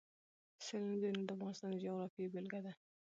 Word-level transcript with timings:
سیلانی 0.65 0.95
ځایونه 1.01 1.21
د 1.25 1.29
افغانستان 1.35 1.69
د 1.73 1.77
جغرافیې 1.83 2.31
بېلګه 2.33 2.59
ده. 2.65 2.71